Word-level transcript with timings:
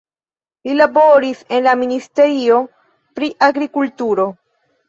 Li 0.69 0.77
laboris 0.77 1.43
en 1.57 1.61
la 1.67 1.75
Ministerio 1.83 2.57
pri 3.21 3.33
Agrikulturo. 3.51 4.31